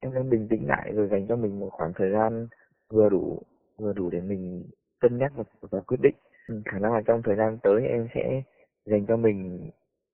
em 0.01 0.15
nên 0.15 0.31
bình 0.31 0.49
tĩnh 0.51 0.69
lại 0.69 0.93
rồi 0.95 1.09
dành 1.09 1.27
cho 1.29 1.37
mình 1.37 1.61
một 1.61 1.69
khoảng 1.73 1.93
thời 1.97 2.11
gian 2.11 2.47
vừa 2.91 3.09
đủ 3.09 3.43
vừa 3.79 3.93
đủ 3.93 4.11
để 4.11 4.21
mình 4.21 4.65
cân 5.01 5.19
nhắc 5.19 5.33
và, 5.37 5.45
và 5.61 5.81
quyết 5.81 6.01
định. 6.01 6.15
Ừ, 6.49 6.63
khả 6.65 6.79
năng 6.79 6.93
là 6.93 7.03
trong 7.07 7.23
thời 7.23 7.37
gian 7.37 7.59
tới 7.63 7.87
em 7.87 8.09
sẽ 8.15 8.43
dành 8.85 9.07
cho 9.07 9.17
mình 9.17 9.71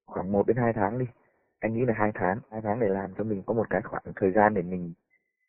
khoảng 0.07 0.33
1 0.33 0.47
đến 0.47 0.57
2 0.57 0.73
tháng 0.73 0.99
đi. 0.99 1.07
Anh 1.61 1.75
nghĩ 1.75 1.85
là 1.85 1.95
2 1.97 2.11
tháng, 2.15 2.39
2 2.51 2.61
tháng 2.65 2.81
để 2.81 2.89
làm 2.89 3.15
cho 3.19 3.25
mình 3.25 3.43
có 3.47 3.55
một 3.55 3.71
cái 3.71 3.81
khoảng 3.83 4.03
thời 4.17 4.33
gian 4.33 4.55
để 4.55 4.63
mình 4.63 4.93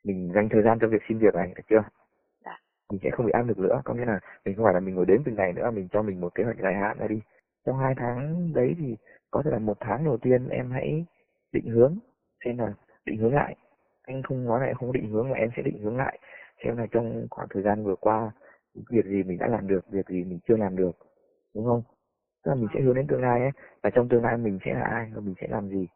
mình 0.04 0.32
dành 0.36 0.50
thời 0.50 0.62
gian 0.64 0.80
cho 0.82 0.88
việc 0.88 1.02
xin 1.10 1.18
việc 1.20 1.36
này 1.36 1.54
được 1.56 1.64
chưa? 1.70 1.84
Dạ. 2.46 2.60
Mình 2.92 3.00
sẽ 3.04 3.10
không 3.10 3.26
bị 3.26 3.32
áp 3.32 3.42
lực 3.42 3.58
nữa, 3.58 3.82
có 3.86 3.94
nghĩa 3.94 4.06
là 4.06 4.20
mình 4.46 4.56
không 4.56 4.66
phải 4.66 4.74
là 4.74 4.80
mình 4.80 4.96
ngồi 4.96 5.06
đến 5.06 5.22
từng 5.26 5.36
ngày 5.36 5.54
nữa, 5.54 5.72
mình 5.72 5.88
cho 5.92 6.02
mình 6.02 6.22
một 6.22 6.36
kế 6.36 6.44
hoạch 6.44 6.58
dài 6.64 6.74
hạn 6.74 6.98
ra 7.00 7.08
đi. 7.08 7.22
Trong 7.66 7.78
2 7.78 7.94
tháng 7.98 8.54
đấy 8.54 8.76
thì 8.80 8.96
có 9.32 9.42
thể 9.46 9.52
là 9.52 9.60
một 9.60 9.78
tháng 9.80 10.06
đầu 10.06 10.18
tiên 10.18 10.50
em 10.50 10.72
hãy 10.72 11.06
định 11.52 11.66
hướng 11.66 11.98
xem 12.46 12.58
là 12.58 12.74
định 13.06 13.18
hướng 13.18 13.36
lại. 13.36 13.56
Anh 14.04 14.24
không 14.24 14.46
nói 14.46 14.60
là 14.60 14.66
em 14.66 14.76
không 14.76 14.92
định 14.92 15.10
hướng 15.12 15.30
mà 15.30 15.36
em 15.38 15.50
sẽ 15.56 15.62
định 15.64 15.80
hướng 15.84 15.98
lại 15.98 16.20
xem 16.66 16.78
là 16.78 16.86
trong 16.92 17.28
khoảng 17.30 17.48
thời 17.50 17.64
gian 17.64 17.84
vừa 17.84 17.96
qua 17.96 18.32
việc 18.90 19.06
gì 19.06 19.24
mình 19.24 19.38
đã 19.38 19.48
làm 19.48 19.68
được, 19.68 19.90
việc 19.90 20.08
gì 20.10 20.24
mình 20.24 20.40
chưa 20.48 20.58
làm 20.58 20.76
được, 20.76 20.92
đúng 21.56 21.66
không? 21.66 21.84
Tức 22.44 22.50
là 22.50 22.56
mình 22.56 22.68
sẽ 22.74 22.82
hướng 22.82 22.96
đến 22.96 23.08
tương 23.08 23.22
lai 23.22 23.42
ấy, 23.42 23.52
và 23.84 23.90
trong 23.90 24.10
tương 24.10 24.24
lai 24.24 24.38
mình 24.38 24.60
sẽ 24.66 24.74
là 24.74 24.84
ai 24.84 25.12
và 25.16 25.22
mình 25.22 25.36
sẽ 25.42 25.48
làm 25.48 25.70
gì. 25.70 25.88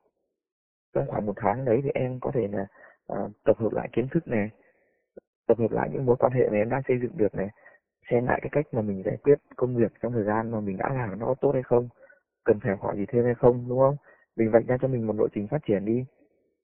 Trong 0.94 1.08
khoảng 1.08 1.26
một 1.26 1.34
tháng 1.36 1.66
đấy 1.66 1.82
thì 1.84 1.90
em 1.94 2.20
có 2.22 2.32
thể 2.34 2.48
là 2.52 2.66
uh, 3.14 3.32
tập 3.44 3.58
hợp 3.58 3.74
lại 3.74 3.90
kiến 3.92 4.08
thức 4.12 4.28
này, 4.28 4.50
tập 5.48 5.58
hợp 5.58 5.72
lại 5.72 5.90
những 5.94 6.06
mối 6.06 6.16
quan 6.20 6.32
hệ 6.32 6.50
mà 6.50 6.58
em 6.58 6.70
đang 6.70 6.82
xây 6.88 7.00
dựng 7.02 7.18
được 7.18 7.36
này, 7.36 7.50
xem 8.12 8.26
lại 8.26 8.40
cái 8.42 8.50
cách 8.52 8.66
mà 8.72 8.82
mình 8.82 9.04
giải 9.06 9.18
quyết 9.24 9.40
công 9.56 9.76
việc 9.76 9.92
trong 10.02 10.14
thời 10.14 10.24
gian 10.24 10.52
mà 10.52 10.60
mình 10.60 10.78
đã 10.78 10.90
làm 10.94 11.20
nó 11.20 11.36
tốt 11.42 11.52
hay 11.54 11.64
không, 11.64 11.90
cần 12.46 12.60
phải 12.64 12.76
hỏi 12.80 12.98
gì 12.98 13.06
thêm 13.08 13.26
hay 13.26 13.36
không, 13.36 13.66
đúng 13.70 13.80
không? 13.80 13.96
Mình 14.36 14.52
vạch 14.52 14.68
ra 14.68 14.78
cho 14.82 14.88
mình 14.88 15.08
một 15.08 15.16
lộ 15.16 15.28
trình 15.34 15.48
phát 15.48 15.62
triển 15.68 15.86
đi. 15.86 16.06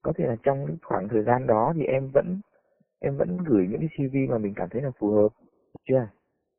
Có 0.02 0.14
thể 0.16 0.28
là 0.28 0.36
trong 0.44 0.78
khoảng 0.82 1.08
thời 1.08 1.24
gian 1.24 1.48
đó 1.48 1.74
thì 1.76 1.84
em 1.86 2.10
vẫn 2.14 2.40
em 3.06 3.18
vẫn 3.18 3.38
gửi 3.46 3.68
những 3.70 3.80
cái 3.80 3.90
CV 3.98 4.32
mà 4.32 4.38
mình 4.38 4.54
cảm 4.56 4.70
thấy 4.72 4.82
là 4.82 4.92
phù 5.00 5.12
hợp, 5.12 5.30
chưa? 5.88 6.08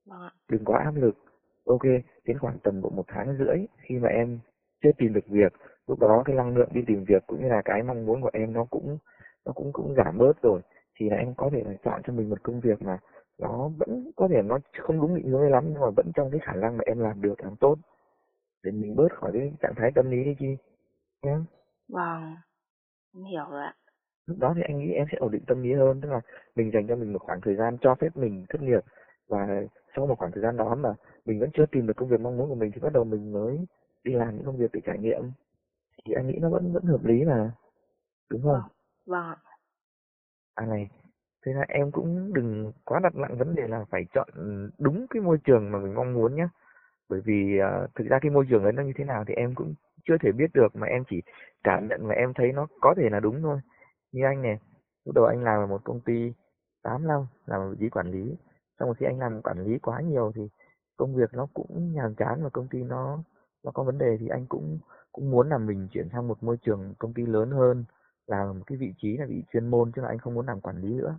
Vâng 0.06 0.20
ạ. 0.22 0.30
Đừng 0.50 0.64
quá 0.64 0.80
áp 0.84 0.94
lực. 0.94 1.16
Ok, 1.66 1.82
đến 2.24 2.38
khoảng 2.38 2.58
tầm 2.62 2.80
độ 2.82 2.90
một 2.90 3.04
tháng 3.08 3.36
rưỡi 3.38 3.66
khi 3.78 3.98
mà 3.98 4.08
em 4.08 4.38
chưa 4.82 4.90
tìm 4.98 5.12
được 5.12 5.26
việc, 5.28 5.52
lúc 5.86 5.98
đó 6.00 6.22
cái 6.24 6.36
năng 6.36 6.56
lượng 6.56 6.68
đi 6.72 6.80
tìm 6.86 7.04
việc 7.08 7.22
cũng 7.26 7.42
như 7.42 7.48
là 7.48 7.62
cái 7.64 7.82
mong 7.82 8.06
muốn 8.06 8.20
của 8.22 8.30
em 8.32 8.52
nó 8.52 8.64
cũng 8.64 8.98
nó 9.44 9.52
cũng 9.52 9.72
cũng 9.72 9.94
giảm 9.96 10.18
bớt 10.18 10.42
rồi 10.42 10.60
thì 10.98 11.10
là 11.10 11.16
em 11.16 11.34
có 11.36 11.50
thể 11.52 11.62
là 11.66 11.72
chọn 11.84 12.02
cho 12.06 12.12
mình 12.12 12.30
một 12.30 12.42
công 12.42 12.60
việc 12.60 12.82
mà 12.82 12.98
nó 13.38 13.68
vẫn 13.78 14.10
có 14.16 14.28
thể 14.28 14.42
nó 14.42 14.58
không 14.82 15.00
đúng 15.00 15.16
định 15.16 15.28
hướng 15.28 15.50
lắm 15.50 15.64
nhưng 15.68 15.80
mà 15.80 15.90
vẫn 15.96 16.12
trong 16.14 16.30
cái 16.30 16.40
khả 16.44 16.52
năng 16.52 16.76
mà 16.76 16.82
em 16.86 16.98
làm 16.98 17.22
được 17.22 17.34
làm 17.40 17.56
tốt 17.56 17.76
để 18.62 18.70
mình 18.72 18.96
bớt 18.96 19.08
khỏi 19.12 19.30
cái 19.34 19.52
trạng 19.60 19.74
thái 19.76 19.90
tâm 19.94 20.10
lý 20.10 20.24
đi 20.24 20.34
chi 20.38 20.56
nhé 21.22 21.36
Vâng, 21.88 22.34
em 23.14 23.24
hiểu 23.24 23.44
rồi 23.50 23.62
ạ. 23.64 23.74
Lúc 24.26 24.38
đó 24.38 24.52
thì 24.56 24.62
anh 24.62 24.78
nghĩ 24.78 24.92
em 24.92 25.06
sẽ 25.12 25.18
ổn 25.18 25.30
định 25.32 25.42
tâm 25.46 25.62
lý 25.62 25.72
hơn 25.72 26.00
tức 26.00 26.08
là 26.08 26.20
mình 26.56 26.70
dành 26.74 26.86
cho 26.88 26.96
mình 26.96 27.12
một 27.12 27.18
khoảng 27.22 27.40
thời 27.40 27.56
gian 27.56 27.78
cho 27.80 27.94
phép 27.94 28.16
mình 28.16 28.44
thất 28.48 28.62
nghiệp. 28.62 28.80
Và 29.28 29.48
sau 29.96 30.06
một 30.06 30.18
khoảng 30.18 30.32
thời 30.32 30.42
gian 30.42 30.56
đó 30.56 30.74
mà 30.74 30.94
mình 31.24 31.40
vẫn 31.40 31.50
chưa 31.54 31.66
tìm 31.66 31.86
được 31.86 31.96
công 31.96 32.08
việc 32.08 32.20
mong 32.20 32.36
muốn 32.36 32.48
của 32.48 32.54
mình 32.54 32.70
thì 32.74 32.80
bắt 32.80 32.92
đầu 32.92 33.04
mình 33.04 33.32
mới 33.32 33.58
đi 34.04 34.12
làm 34.12 34.36
những 34.36 34.46
công 34.46 34.56
việc 34.56 34.70
để 34.72 34.80
trải 34.86 34.98
nghiệm. 34.98 35.22
Thì 36.04 36.14
anh 36.14 36.26
nghĩ 36.26 36.38
nó 36.40 36.50
vẫn 36.50 36.72
vẫn 36.72 36.84
hợp 36.84 37.04
lý 37.04 37.24
mà. 37.24 37.52
Đúng 38.30 38.42
không? 38.42 38.60
Vâng 39.06 39.22
ạ. 39.22 39.36
à 40.54 40.66
này 40.66 40.88
thế 41.46 41.52
là 41.52 41.64
em 41.68 41.90
cũng 41.92 42.32
đừng 42.34 42.72
quá 42.84 43.00
đặt 43.02 43.16
nặng 43.16 43.38
vấn 43.38 43.54
đề 43.54 43.68
là 43.68 43.84
phải 43.90 44.02
chọn 44.14 44.28
đúng 44.78 45.06
cái 45.10 45.22
môi 45.22 45.38
trường 45.44 45.72
mà 45.72 45.78
mình 45.78 45.94
mong 45.94 46.14
muốn 46.14 46.36
nhé 46.36 46.48
bởi 47.08 47.20
vì 47.24 47.58
uh, 47.60 47.94
thực 47.94 48.06
ra 48.08 48.18
cái 48.22 48.30
môi 48.30 48.46
trường 48.50 48.64
ấy 48.64 48.72
nó 48.72 48.82
như 48.82 48.92
thế 48.96 49.04
nào 49.04 49.24
thì 49.26 49.34
em 49.34 49.54
cũng 49.54 49.74
chưa 50.04 50.18
thể 50.20 50.32
biết 50.32 50.50
được 50.54 50.76
mà 50.76 50.86
em 50.86 51.04
chỉ 51.10 51.22
cảm 51.64 51.88
nhận 51.88 52.06
và 52.06 52.14
em 52.14 52.34
thấy 52.34 52.52
nó 52.52 52.66
có 52.80 52.94
thể 52.96 53.10
là 53.10 53.20
đúng 53.20 53.42
thôi 53.42 53.60
như 54.16 54.24
anh 54.24 54.42
này. 54.42 54.58
Lúc 55.04 55.14
đầu 55.14 55.24
anh 55.24 55.44
làm 55.44 55.60
ở 55.60 55.66
một 55.66 55.84
công 55.84 56.00
ty 56.00 56.32
8 56.82 57.06
năm, 57.06 57.26
làm 57.46 57.60
ở 57.60 57.70
vị 57.70 57.76
trí 57.80 57.88
quản 57.88 58.10
lý. 58.10 58.36
Xong 58.78 58.88
rồi 58.88 58.94
khi 58.98 59.06
anh 59.06 59.18
làm 59.18 59.42
quản 59.42 59.64
lý 59.64 59.78
quá 59.78 60.00
nhiều 60.00 60.32
thì 60.34 60.42
công 60.96 61.14
việc 61.14 61.34
nó 61.34 61.46
cũng 61.54 61.92
nhàm 61.92 62.14
chán 62.14 62.42
và 62.42 62.50
công 62.50 62.68
ty 62.68 62.82
nó 62.82 63.22
nó 63.64 63.70
có 63.74 63.82
vấn 63.84 63.98
đề 63.98 64.16
thì 64.20 64.28
anh 64.28 64.46
cũng 64.46 64.78
cũng 65.12 65.30
muốn 65.30 65.48
là 65.48 65.58
mình 65.58 65.88
chuyển 65.92 66.08
sang 66.12 66.28
một 66.28 66.42
môi 66.42 66.56
trường 66.62 66.94
công 66.98 67.14
ty 67.14 67.26
lớn 67.26 67.50
hơn, 67.50 67.84
làm 68.26 68.58
một 68.58 68.64
cái 68.66 68.78
vị 68.78 68.94
trí 68.96 69.16
là 69.16 69.26
vị 69.28 69.42
chuyên 69.52 69.68
môn 69.70 69.92
chứ 69.92 70.02
là 70.02 70.08
anh 70.08 70.18
không 70.18 70.34
muốn 70.34 70.46
làm 70.46 70.60
quản 70.60 70.76
lý 70.82 70.94
nữa. 70.94 71.18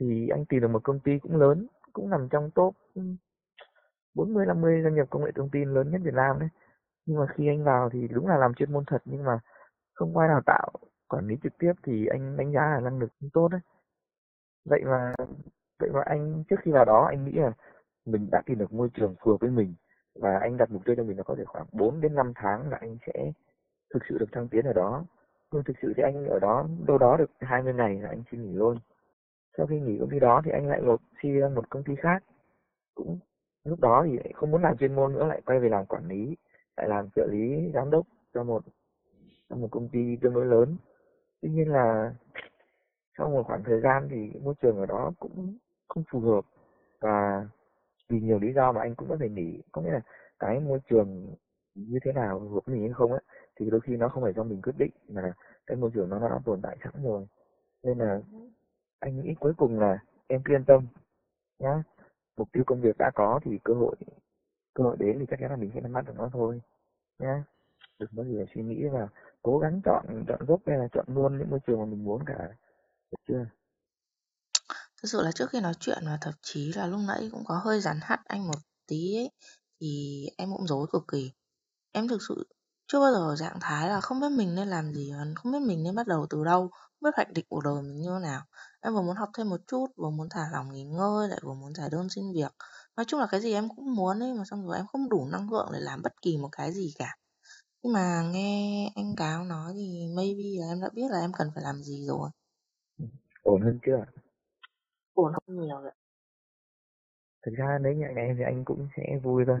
Thì 0.00 0.28
anh 0.28 0.44
tìm 0.46 0.60
được 0.60 0.68
một 0.68 0.84
công 0.84 1.00
ty 1.00 1.18
cũng 1.18 1.36
lớn, 1.36 1.66
cũng 1.92 2.10
nằm 2.10 2.28
trong 2.30 2.50
top 2.54 2.74
40 4.14 4.46
50 4.46 4.82
doanh 4.82 4.94
nghiệp 4.94 5.06
công 5.10 5.24
nghệ 5.24 5.30
thông 5.34 5.50
tin 5.50 5.74
lớn 5.74 5.90
nhất 5.90 6.00
Việt 6.04 6.14
Nam 6.14 6.38
đấy. 6.40 6.48
Nhưng 7.06 7.18
mà 7.18 7.26
khi 7.34 7.48
anh 7.48 7.64
vào 7.64 7.90
thì 7.92 8.08
đúng 8.08 8.26
là 8.28 8.36
làm 8.36 8.54
chuyên 8.54 8.72
môn 8.72 8.84
thật 8.86 9.02
nhưng 9.04 9.24
mà 9.24 9.38
không 9.94 10.14
có 10.14 10.20
ai 10.20 10.28
đào 10.28 10.42
tạo 10.46 10.72
quản 11.08 11.26
lý 11.26 11.36
trực 11.42 11.58
tiếp 11.58 11.72
thì 11.82 12.06
anh 12.06 12.36
đánh 12.36 12.52
giá 12.52 12.60
là 12.60 12.80
năng 12.80 12.98
lực 12.98 13.12
không 13.20 13.30
tốt 13.32 13.48
đấy. 13.48 13.60
Vậy 14.64 14.80
mà 14.84 15.14
vậy 15.78 15.90
mà 15.92 16.02
anh, 16.06 16.44
trước 16.48 16.56
khi 16.62 16.70
vào 16.70 16.84
đó 16.84 17.06
anh 17.10 17.24
nghĩ 17.24 17.32
là 17.32 17.52
mình 18.04 18.28
đã 18.32 18.42
tìm 18.46 18.58
được 18.58 18.72
môi 18.72 18.88
trường 18.94 19.14
phù 19.20 19.30
hợp 19.30 19.36
với 19.40 19.50
mình 19.50 19.74
và 20.14 20.38
anh 20.38 20.56
đặt 20.56 20.70
mục 20.70 20.82
tiêu 20.84 20.96
cho 20.96 21.04
mình 21.04 21.16
là 21.16 21.22
có 21.22 21.34
thể 21.38 21.44
khoảng 21.44 21.66
4 21.72 22.00
đến 22.00 22.14
5 22.14 22.32
tháng 22.34 22.70
là 22.70 22.76
anh 22.80 22.96
sẽ 23.06 23.32
thực 23.94 24.02
sự 24.08 24.18
được 24.18 24.32
thăng 24.32 24.48
tiến 24.48 24.64
ở 24.64 24.72
đó. 24.72 25.04
Nhưng 25.52 25.64
thực 25.64 25.76
sự 25.82 25.92
thì 25.96 26.02
anh 26.02 26.26
ở 26.26 26.38
đó, 26.38 26.68
đâu 26.86 26.98
đó 26.98 27.16
được 27.16 27.30
20 27.40 27.74
ngày 27.74 28.00
là 28.00 28.08
anh 28.08 28.22
xin 28.30 28.42
nghỉ 28.42 28.52
luôn. 28.52 28.78
Sau 29.56 29.66
khi 29.66 29.80
nghỉ 29.80 29.98
công 30.00 30.10
ty 30.10 30.18
đó 30.18 30.42
thì 30.44 30.50
anh 30.50 30.66
lại 30.66 30.80
nộp 30.80 31.00
xin 31.22 31.40
ra 31.40 31.48
một 31.48 31.70
công 31.70 31.84
ty 31.84 31.94
khác. 31.96 32.24
Cũng, 32.94 33.18
lúc 33.64 33.80
đó 33.80 34.04
thì 34.06 34.16
lại 34.16 34.32
không 34.34 34.50
muốn 34.50 34.62
làm 34.62 34.76
chuyên 34.76 34.94
môn 34.94 35.12
nữa, 35.12 35.26
lại 35.26 35.42
quay 35.46 35.60
về 35.60 35.68
làm 35.68 35.86
quản 35.86 36.08
lý, 36.08 36.36
lại 36.76 36.88
làm 36.88 37.10
trợ 37.10 37.26
lý 37.26 37.70
giám 37.74 37.90
đốc 37.90 38.06
cho 38.34 38.44
một 38.44 38.62
cho 39.48 39.56
một 39.56 39.68
công 39.70 39.88
ty 39.88 40.16
tương 40.20 40.34
đối 40.34 40.46
lớn 40.46 40.76
tuy 41.46 41.52
nhiên 41.52 41.72
là 41.72 42.14
sau 43.18 43.30
một 43.30 43.42
khoảng 43.46 43.62
thời 43.64 43.80
gian 43.80 44.08
thì 44.10 44.40
môi 44.40 44.54
trường 44.62 44.78
ở 44.78 44.86
đó 44.86 45.12
cũng 45.18 45.58
không 45.88 46.04
phù 46.10 46.20
hợp 46.20 46.44
và 47.00 47.48
vì 48.08 48.20
nhiều 48.20 48.38
lý 48.38 48.52
do 48.52 48.72
mà 48.72 48.80
anh 48.80 48.94
cũng 48.94 49.08
có 49.08 49.16
thể 49.20 49.28
nghỉ. 49.28 49.62
Có 49.72 49.82
nghĩa 49.82 49.90
là 49.90 50.00
cái 50.38 50.60
môi 50.60 50.78
trường 50.90 51.34
như 51.74 51.98
thế 52.04 52.12
nào, 52.12 52.40
hợp 52.40 52.60
với 52.66 52.76
mình 52.76 52.82
hay 52.84 52.92
không 52.92 53.12
á, 53.12 53.18
thì 53.56 53.70
đôi 53.70 53.80
khi 53.80 53.96
nó 53.96 54.08
không 54.08 54.22
phải 54.22 54.32
do 54.32 54.42
mình 54.42 54.62
quyết 54.62 54.72
định 54.78 54.90
mà 55.08 55.32
cái 55.66 55.76
môi 55.76 55.90
trường 55.94 56.08
nó 56.08 56.18
đã 56.18 56.38
tồn 56.44 56.60
tại 56.62 56.76
sẵn 56.84 56.92
rồi. 57.04 57.26
Nên 57.82 57.98
là 57.98 58.20
anh 59.00 59.20
nghĩ 59.20 59.34
cuối 59.40 59.52
cùng 59.56 59.80
là 59.80 59.98
em 60.26 60.42
cứ 60.44 60.54
yên 60.54 60.64
tâm 60.64 60.86
nhá. 61.58 61.82
Mục 62.36 62.48
tiêu 62.52 62.64
công 62.66 62.80
việc 62.80 62.96
đã 62.98 63.10
có 63.14 63.40
thì 63.42 63.58
cơ 63.64 63.74
hội 63.74 63.96
cơ 64.74 64.84
hội 64.84 64.96
đến 64.98 65.18
thì 65.18 65.26
chắc 65.28 65.40
chắn 65.40 65.50
là 65.50 65.56
mình 65.56 65.70
sẽ 65.74 65.80
nắm 65.80 65.92
bắt 65.92 66.04
được 66.06 66.14
nó 66.16 66.30
thôi 66.32 66.60
nhá. 67.18 67.44
Đừng 67.98 68.10
có 68.16 68.24
gì 68.24 68.36
phải 68.36 68.46
suy 68.54 68.62
nghĩ 68.62 68.86
và 68.92 69.08
cố 69.46 69.58
gắng 69.58 69.80
chọn 69.84 70.24
chọn 70.28 70.46
gốc 70.46 70.60
hay 70.66 70.78
là 70.78 70.88
chọn 70.92 71.06
luôn 71.08 71.38
những 71.38 71.50
môi 71.50 71.60
trường 71.66 71.78
mà 71.78 71.84
mình 71.84 72.04
muốn 72.04 72.22
cả. 72.26 72.34
Được 73.10 73.18
chưa? 73.28 73.46
Thực 75.02 75.08
sự 75.08 75.22
là 75.22 75.32
trước 75.32 75.50
khi 75.50 75.60
nói 75.60 75.72
chuyện 75.80 75.98
và 76.06 76.18
thậm 76.20 76.34
chí 76.42 76.72
là 76.72 76.86
lúc 76.86 77.00
nãy 77.08 77.28
cũng 77.32 77.44
có 77.44 77.58
hơi 77.64 77.80
rắn 77.80 77.98
hắt 78.02 78.20
anh 78.24 78.46
một 78.46 78.58
tí 78.86 79.16
ấy, 79.16 79.30
thì 79.80 80.24
em 80.36 80.48
cũng 80.52 80.66
dối 80.66 80.86
cực 80.92 81.04
kỳ. 81.12 81.32
Em 81.92 82.08
thực 82.08 82.22
sự 82.28 82.48
chưa 82.86 83.00
bao 83.00 83.12
giờ 83.12 83.36
trạng 83.44 83.58
thái 83.60 83.88
là 83.88 84.00
không 84.00 84.20
biết 84.20 84.30
mình 84.36 84.54
nên 84.54 84.68
làm 84.68 84.92
gì 84.94 85.12
không 85.34 85.52
biết 85.52 85.62
mình 85.66 85.82
nên 85.82 85.94
bắt 85.94 86.06
đầu 86.06 86.26
từ 86.30 86.44
đâu, 86.44 86.68
không 86.72 87.00
biết 87.00 87.10
hoạch 87.16 87.32
định 87.32 87.46
cuộc 87.48 87.60
đời 87.64 87.82
mình 87.82 88.00
như 88.00 88.10
thế 88.14 88.22
nào. 88.22 88.42
Em 88.80 88.94
vừa 88.94 89.02
muốn 89.02 89.16
học 89.16 89.28
thêm 89.36 89.50
một 89.50 89.60
chút, 89.66 89.86
vừa 89.96 90.10
muốn 90.10 90.28
thả 90.30 90.48
lỏng 90.52 90.72
nghỉ 90.72 90.84
ngơi, 90.84 91.28
lại 91.28 91.38
vừa 91.42 91.54
muốn 91.54 91.74
giải 91.74 91.88
đơn 91.92 92.08
xin 92.08 92.32
việc. 92.34 92.54
Nói 92.96 93.04
chung 93.08 93.20
là 93.20 93.26
cái 93.30 93.40
gì 93.40 93.52
em 93.52 93.68
cũng 93.68 93.94
muốn 93.94 94.22
ấy, 94.22 94.34
mà 94.34 94.44
xong 94.44 94.66
rồi 94.66 94.76
em 94.76 94.86
không 94.86 95.08
đủ 95.08 95.28
năng 95.32 95.50
lượng 95.50 95.68
để 95.72 95.80
làm 95.80 96.02
bất 96.02 96.22
kỳ 96.22 96.36
một 96.36 96.48
cái 96.52 96.72
gì 96.72 96.94
cả 96.98 97.16
nhưng 97.86 97.92
mà 97.92 98.22
nghe 98.32 98.90
anh 98.96 99.14
cáo 99.16 99.44
nói 99.44 99.72
thì 99.74 100.06
maybe 100.16 100.44
là 100.60 100.66
em 100.72 100.80
đã 100.82 100.88
biết 100.94 101.10
là 101.10 101.20
em 101.20 101.30
cần 101.38 101.48
phải 101.54 101.64
làm 101.64 101.74
gì 101.82 102.06
rồi. 102.06 102.30
Ổn 103.42 103.62
hơn 103.62 103.78
chưa 103.86 104.04
ổn 105.14 105.32
hơn 105.32 105.60
nhiều 105.60 105.80
rồi 105.80 105.92
thực 107.46 107.52
ra 107.54 107.78
nếu 107.82 107.92
như 107.92 108.04
ngày 108.14 108.34
thì 108.38 108.44
anh 108.44 108.64
cũng 108.64 108.88
sẽ 108.96 109.18
vui 109.22 109.44
thôi. 109.46 109.58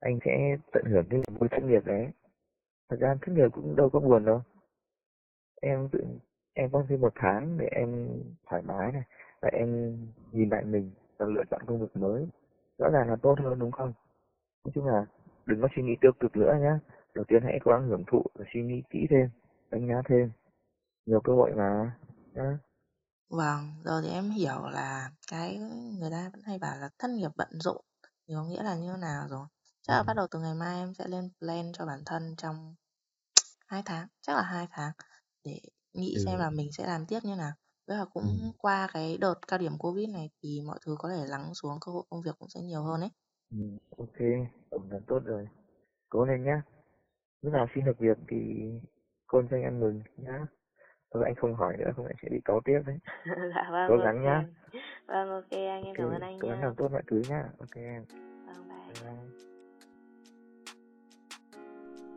Anh 0.00 0.18
sẽ 0.24 0.56
tận 0.72 0.84
hưởng 0.86 1.04
cái 1.10 1.20
vui 1.40 1.48
thất 1.48 1.62
nghiệp 1.62 1.86
đấy. 1.86 2.06
Thật 2.88 2.96
ra 3.00 3.14
thất 3.22 3.32
nghiệp 3.32 3.48
cũng 3.52 3.76
đâu 3.76 3.90
có 3.90 4.00
buồn 4.00 4.24
đâu. 4.24 4.42
Em 5.62 5.88
tự 5.92 6.04
em 6.52 6.70
có 6.72 6.84
thêm 6.88 7.00
một 7.00 7.12
tháng 7.14 7.58
để 7.58 7.66
em 7.70 8.08
thoải 8.46 8.62
mái 8.62 8.92
này 8.92 9.02
và 9.42 9.48
em 9.52 9.98
nhìn 10.32 10.48
lại 10.48 10.64
mình 10.64 10.90
và 11.16 11.26
lựa 11.26 11.42
chọn 11.50 11.62
công 11.66 11.80
việc 11.80 11.96
mới. 11.96 12.26
Rõ 12.78 12.88
ràng 12.92 13.08
là 13.08 13.16
tốt 13.22 13.34
hơn 13.38 13.58
đúng 13.58 13.72
không? 13.72 13.92
Nói 14.64 14.72
chung 14.74 14.86
là 14.86 15.06
đừng 15.46 15.62
có 15.62 15.68
suy 15.76 15.82
nghĩ 15.82 15.96
tiêu 16.00 16.12
cực 16.20 16.36
nữa 16.36 16.54
nhé 16.60 16.78
đầu 17.14 17.24
tiên 17.28 17.42
hãy 17.44 17.58
cố 17.64 17.70
gắng 17.70 17.88
hưởng 17.88 18.04
thụ 18.06 18.22
và 18.34 18.44
suy 18.52 18.62
nghĩ 18.62 18.82
kỹ 18.90 19.06
thêm 19.10 19.28
đánh 19.70 19.88
giá 19.88 20.02
thêm. 20.08 20.30
Nhiều 21.06 21.20
cơ 21.20 21.32
hội 21.32 21.52
mà 21.56 21.96
nhá. 22.34 22.58
Vâng 23.28 23.74
giờ 23.84 24.00
thì 24.04 24.08
em 24.08 24.30
hiểu 24.30 24.68
là 24.72 25.10
cái 25.30 25.58
người 25.98 26.10
ta 26.10 26.30
vẫn 26.32 26.42
hay 26.42 26.58
bảo 26.58 26.76
là 26.78 26.90
thất 26.98 27.10
nghiệp 27.10 27.30
bận 27.36 27.48
rộn 27.52 27.84
thì 28.28 28.34
có 28.34 28.44
nghĩa 28.44 28.62
là 28.62 28.76
như 28.76 28.92
thế 28.92 28.98
nào 28.98 29.28
rồi. 29.28 29.46
Chắc 29.82 29.94
là 29.94 30.02
bắt 30.02 30.14
đầu 30.16 30.26
từ 30.30 30.40
ngày 30.40 30.54
mai 30.54 30.78
em 30.78 30.94
sẽ 30.94 31.08
lên 31.08 31.30
plan 31.40 31.72
cho 31.72 31.86
bản 31.86 32.02
thân 32.06 32.34
trong 32.36 32.74
hai 33.66 33.82
tháng 33.84 34.08
chắc 34.20 34.36
là 34.36 34.42
hai 34.42 34.66
tháng 34.70 34.92
để 35.44 35.60
nghĩ 35.92 36.16
xem 36.24 36.38
ừ. 36.38 36.40
là 36.40 36.50
mình 36.50 36.72
sẽ 36.72 36.86
làm 36.86 37.06
tiếp 37.06 37.20
như 37.22 37.36
nào. 37.36 37.52
Với 37.86 37.96
là 37.98 38.04
cũng 38.04 38.24
ừ. 38.42 38.50
qua 38.58 38.88
cái 38.92 39.18
đợt 39.18 39.34
cao 39.48 39.58
điểm 39.58 39.78
covid 39.78 40.08
này 40.08 40.30
thì 40.42 40.60
mọi 40.66 40.78
thứ 40.86 40.96
có 40.98 41.08
thể 41.08 41.26
lắng 41.26 41.54
xuống 41.54 41.78
cơ 41.80 41.92
hội 41.92 42.04
công 42.10 42.22
việc 42.22 42.38
cũng 42.38 42.48
sẽ 42.48 42.60
nhiều 42.60 42.82
hơn 42.82 43.00
ấy. 43.00 43.10
Ừ. 43.50 43.58
ok 43.98 44.18
ổn 44.70 44.90
là 44.90 44.98
tốt 45.06 45.22
rồi. 45.24 45.48
Cố 46.08 46.24
lên 46.24 46.44
nhá 46.44 46.62
lúc 47.44 47.52
nào 47.52 47.66
xin 47.74 47.84
được 47.84 47.98
việc 47.98 48.18
thì 48.28 48.36
côn 49.26 49.48
cho 49.50 49.56
anh 49.56 49.64
ăn 49.64 49.80
mừng 49.80 50.02
nhá. 50.16 50.46
Thôi 51.14 51.22
anh 51.26 51.34
không 51.34 51.54
hỏi 51.54 51.76
nữa 51.78 51.90
không 51.96 52.06
anh 52.06 52.16
sẽ 52.22 52.28
bị 52.30 52.40
cáu 52.44 52.60
tiếp 52.64 52.80
đấy. 52.86 52.98
Dạ 53.54 53.68
vâng 53.70 53.86
cố 53.88 53.96
gắng 54.04 54.22
nhá. 54.22 54.44
Vâng 55.06 55.30
ok 55.30 55.50
anh 55.50 55.84
em 55.84 55.94
cảm 55.96 56.08
ơn 56.08 56.20
anh 56.20 56.38
cố 56.40 56.48
gắng 56.48 56.60
làm 56.60 56.74
tốt 56.74 56.88
mọi 56.92 57.02
thứ 57.10 57.22
nhá. 57.28 57.44
Ok. 57.58 57.76
Em 57.76 58.04
vâng 58.46 58.68
bye. 58.68 58.76
Bye 59.02 59.12
bye. 59.12 59.54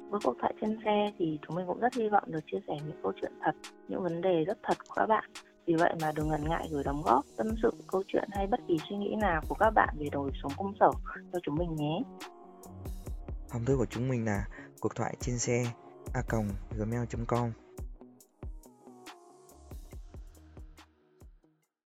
Với 0.10 0.20
cuộc 0.24 0.36
thoại 0.40 0.54
trên 0.62 0.78
xe 0.86 1.12
thì 1.18 1.40
chúng 1.42 1.56
mình 1.56 1.68
cũng 1.68 1.80
rất 1.80 1.94
hy 1.94 2.10
vọng 2.10 2.24
được 2.28 2.40
chia 2.46 2.60
sẻ 2.68 2.74
những 2.88 3.00
câu 3.04 3.14
chuyện 3.22 3.32
thật, 3.42 3.56
những 3.88 4.04
vấn 4.04 4.22
đề 4.22 4.44
rất 4.48 4.58
thật 4.64 4.78
của 4.88 4.94
các 4.96 5.06
bạn. 5.06 5.30
Vì 5.66 5.74
vậy 5.74 5.94
mà 6.02 6.12
đừng 6.16 6.30
ngần 6.30 6.44
ngại 6.50 6.68
gửi 6.72 6.84
đóng 6.86 7.02
góp, 7.06 7.26
tâm 7.38 7.48
sự, 7.62 7.72
câu 7.88 8.04
chuyện 8.08 8.30
hay 8.32 8.48
bất 8.48 8.60
kỳ 8.68 8.78
suy 8.90 8.98
nghĩ 8.98 9.16
nào 9.22 9.42
của 9.50 9.56
các 9.60 9.70
bạn 9.70 9.96
về 10.00 10.08
đời 10.12 10.32
sống 10.44 10.52
công 10.58 10.74
sở 10.80 10.92
cho 11.34 11.40
chúng 11.44 11.56
mình 11.56 11.76
nhé. 11.76 12.02
Hòm 13.50 13.66
thư 13.66 13.78
của 13.78 13.86
chúng 13.86 14.10
mình 14.10 14.26
là 14.26 14.46
cuộc 14.80 14.96
thoại 14.96 15.16
trên 15.20 15.40
xe 15.40 15.66
a 16.14 16.22
gmail.com 16.78 17.52